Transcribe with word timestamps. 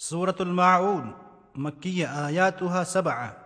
سورة 0.00 0.34
الماعون 0.40 1.12
مكية 1.54 2.26
آياتها 2.26 2.84
سبعة 2.84 3.36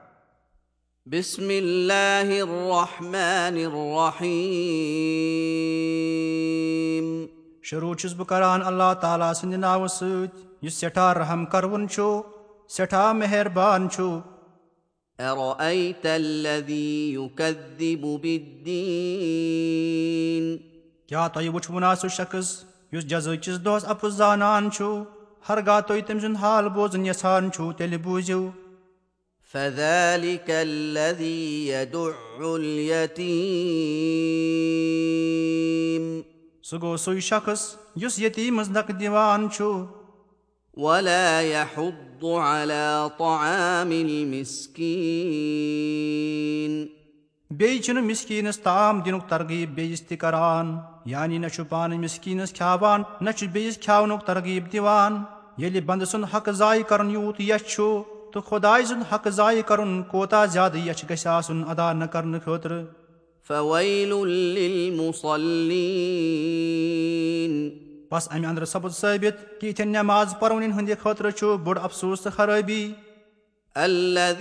بسم 1.06 1.50
الله 1.50 2.42
الرحمن 2.42 3.56
الرحيم 3.68 4.32
شروع 7.62 7.94
چھُس 7.94 8.14
بہٕ 8.14 8.26
کران 8.28 8.62
اللہ 8.62 8.92
تعالیٰ 9.00 9.32
سٕنٛدِ 9.34 9.56
ناوٕ 9.60 9.86
سۭتۍ 9.86 10.28
یُس 10.62 10.74
سٮ۪ٹھاہ 10.80 11.12
رحم 11.18 11.44
کروُن 11.52 11.88
چھُ 11.88 12.02
سٮ۪ٹھاہ 12.68 13.12
مہربان 13.12 13.88
چھُ 13.90 14.02
أرأيت 15.18 16.06
الذي 16.06 17.14
يكذب 17.14 18.04
بالدين 18.22 19.24
کیٛاہ 21.08 21.28
تۄہہِ 21.28 21.48
وٕچھوُنا 21.54 21.90
سُہ 21.94 22.08
شخص 22.18 22.46
یُس 22.92 23.04
جزٲکِس 23.10 23.56
دۄہس 23.64 23.84
اَپُز 23.92 24.12
زانان 24.16 24.64
چھُ 24.70 24.82
ہرگاہ 25.48 25.80
تُہۍ 25.86 26.00
تٔمۍ 26.06 26.20
سُنٛد 26.20 26.38
حال 26.42 26.64
بوزُن 26.74 27.02
یژھان 27.06 27.44
چھُو 27.54 27.64
تیٚلہِ 27.78 27.98
بوٗزِو 28.04 28.42
فذلك 29.52 30.48
الذي 30.48 31.68
يدع 31.68 32.14
اليتيم 32.40 33.22
سُہ 36.68 36.76
گوٚو 36.82 36.96
سُے 37.04 37.20
شخص 37.30 37.60
یُس 38.02 38.14
یتیٖمس 38.18 38.68
نکہٕ 38.76 38.96
دِوان 39.00 39.40
چھُ 39.54 39.62
ولا 40.76 41.28
يحض 41.42 42.24
على 42.24 43.10
طعام 43.18 43.90
المسكين 43.92 45.12
بیٚیہِ 47.58 47.82
چھُنہٕ 47.82 48.04
مِسکیٖنس 48.04 48.58
تام 48.58 49.00
دِنُک 49.04 49.24
ترغیب 49.28 49.74
بیٚیِس 49.74 50.02
تہِ 50.08 50.18
کران 50.18 50.76
یعنی 51.04 51.38
نہ 51.38 51.48
چھُ 51.54 51.64
پانہٕ 51.68 51.98
مِسکیٖنس 51.98 52.52
کھٮ۪وان 52.52 53.02
نہ 53.20 53.30
چھُ 53.30 53.46
بیٚیِس 53.52 53.78
کھٮ۪ونُک 53.84 54.24
ترغیب 54.26 54.72
دِوان 54.72 55.22
ییٚلہِ 55.58 55.80
بنٛدٕ 55.86 56.10
سُنٛد 56.10 56.34
حق 56.34 56.50
ضایہِ 56.60 56.82
کرُن 56.88 57.10
یوٗت 57.10 57.40
یژھ 57.40 57.64
چھُ 57.72 58.02
تہٕ 58.32 58.42
خۄداے 58.48 58.84
سُنٛد 58.88 59.12
حق 59.12 59.28
ضایہِ 59.38 59.62
کرُن 59.68 60.02
کوتاہ 60.10 60.46
زیادٕ 60.52 60.86
یژھ 60.86 61.04
گژھِ 61.10 61.26
آسُن 61.36 61.62
ادا 61.70 61.92
نہ 61.92 62.04
کرنہٕ 62.12 62.40
خٲطرٕ 62.44 62.82
بس 68.10 68.28
امہِ 68.30 68.46
اندرٕ 68.46 68.66
سپُد 68.66 68.92
ثٲبت 69.00 69.60
کہِ 69.60 69.68
یِتھٮ۪ن 69.68 69.88
نٮ۪ماز 69.88 70.34
پرونٮ۪ن 70.40 70.72
ہٕنٛدِ 70.72 70.92
خٲطرٕ 71.02 71.30
چھُ 71.30 71.56
بوٚڑ 71.64 71.78
افسوٗس 71.82 72.20
تہٕ 72.20 72.32
خرٲبی 72.36 72.92
یِم 73.76 74.34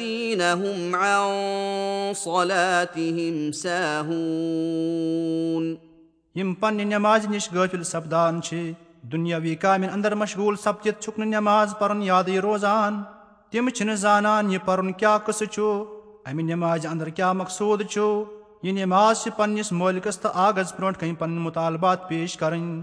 پننہِ 6.54 6.86
نٮ۪مازِ 6.86 7.30
نِش 7.30 7.50
غٲفِل 7.54 7.84
سپدان 7.84 8.42
چھِ 8.42 8.72
دُنیاوی 9.12 9.56
کامٮ۪ن 9.56 9.90
اندر 9.94 10.16
مشغوٗل 10.16 10.56
سپدِتھ 10.56 11.02
چھُکھ 11.02 11.20
نہٕ 11.20 11.28
نٮ۪ماز 11.28 11.74
پرُن 11.80 12.04
یادٕے 12.04 12.40
روزان. 12.40 13.04
تِم 13.52 13.70
چھِنہٕ 13.70 13.96
زانان 13.96 14.52
یہِ 14.52 14.60
پرُن 14.66 14.94
کیاہ 14.94 15.18
قٕصہٕ 15.18 15.54
چھُ 15.54 15.86
امہِ 16.26 16.44
نٮ۪مازِ 16.44 16.88
انٛدر 16.88 17.10
کیاہ 17.10 17.34
مقصوٗد 17.34 17.82
چھُ 17.90 18.24
یہِ 18.64 18.74
نٮ۪ماز 18.74 19.24
چھِ 19.24 19.30
پننِس 19.38 19.72
مٲلکس 19.72 20.20
تہٕ 20.20 20.32
آغز 20.34 20.74
برونٛٹھ 20.74 21.00
کنہِ 21.00 21.20
پنٕنۍ 21.20 21.40
مُطالبات 21.40 22.10
پیش 22.10 22.38
کرٕنۍ 22.38 22.82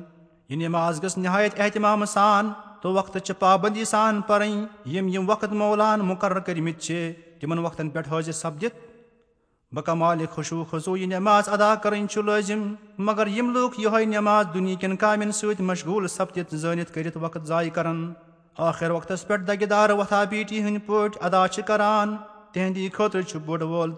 یہِ 0.48 0.58
نٮ۪ماز 0.58 1.02
گٔژھ 1.02 1.18
نہایت 1.18 1.60
احتِمام 1.60 2.04
سان 2.04 2.52
تہٕ 2.82 2.92
وقتہٕ 2.94 3.24
چہِ 3.24 3.38
پابنٛدی 3.38 3.84
سان 3.84 4.20
پرٕنۍ 4.26 4.66
یِم 4.94 5.08
یِم 5.08 5.30
وقت 5.30 5.52
مولان 5.60 6.00
مُقرر 6.00 6.40
کٔرمٕتۍ 6.40 6.80
چھِ 6.80 7.12
تِمن 7.40 7.58
وقتن 7.58 7.90
پٮ۪ٹھ 7.90 8.08
حٲضِر 8.12 8.32
سپدِتھ 8.32 8.76
بہٕ 9.74 9.84
کمالہِ 9.84 10.26
خۄشوٗ 10.34 10.64
خضوٗ 10.70 10.96
یہِ 10.98 11.08
نٮ۪ماز 11.08 11.48
ادا 11.48 11.74
کرٕنۍ 11.74 12.06
چھُ 12.10 12.22
لٲزِم 12.22 12.62
مگر 12.98 13.26
یِم 13.26 13.50
لُکھ 13.54 13.80
یِہوے 13.80 14.04
نٮ۪ماز 14.04 14.46
دُنہِکٮ۪ن 14.54 14.96
کامٮ۪ن 14.96 15.32
سۭتۍ 15.32 15.64
مشغوٗل 15.70 16.06
سپدِتھ 16.08 16.54
زٲنِتھ 16.56 16.92
کٔرِتھ 16.92 17.18
وقت 17.20 17.46
ضایہِ 17.46 17.70
کران 17.74 18.12
ٲخِر 18.58 18.90
وقتس 18.90 19.26
پٮ۪ٹھ 19.26 19.42
دگہِ 19.48 19.68
دار 19.70 19.90
وۄتھا 19.90 20.24
پیٖٹی 20.30 20.62
ہٕنٛدۍ 20.62 20.86
پٲٹھۍ 20.86 21.18
ادا 21.26 21.46
چھِ 21.48 21.62
کران 21.66 22.16
تِہنٛدِ 22.52 22.88
خٲطرٕ 22.92 23.22
چھُ 23.28 23.38
بوٚڑ 23.46 23.62
وول 23.62 23.92